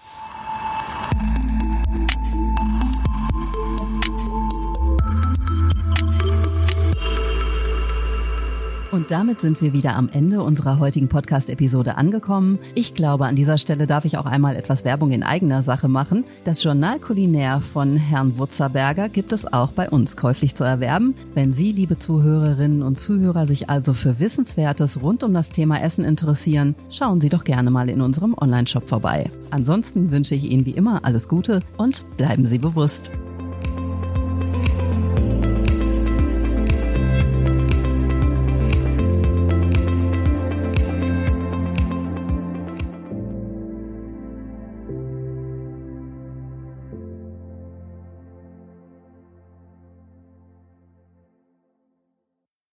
[8.92, 12.58] Und damit sind wir wieder am Ende unserer heutigen Podcast-Episode angekommen.
[12.74, 16.24] Ich glaube, an dieser Stelle darf ich auch einmal etwas Werbung in eigener Sache machen.
[16.44, 21.14] Das Journal Kulinär von Herrn Wutzerberger gibt es auch bei uns käuflich zu erwerben.
[21.36, 26.04] Wenn Sie, liebe Zuhörerinnen und Zuhörer, sich also für Wissenswertes rund um das Thema Essen
[26.04, 29.30] interessieren, schauen Sie doch gerne mal in unserem Online-Shop vorbei.
[29.52, 33.12] Ansonsten wünsche ich Ihnen wie immer alles Gute und bleiben Sie bewusst.